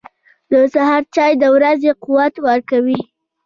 •د 0.51 0.53
سهار 0.73 1.03
چای 1.15 1.31
د 1.41 1.43
ورځې 1.55 1.91
قوت 2.03 2.33
ورکوي. 2.47 3.01